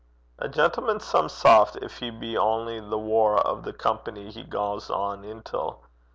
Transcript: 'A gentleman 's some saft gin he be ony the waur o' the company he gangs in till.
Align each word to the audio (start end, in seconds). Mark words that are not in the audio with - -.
'A 0.39 0.49
gentleman 0.49 0.99
's 0.99 1.05
some 1.05 1.29
saft 1.29 1.75
gin 1.79 1.87
he 1.87 2.09
be 2.09 2.35
ony 2.35 2.79
the 2.79 2.97
waur 2.97 3.39
o' 3.47 3.61
the 3.61 3.71
company 3.71 4.31
he 4.31 4.43
gangs 4.43 4.89
in 4.89 5.43
till. 5.43 5.83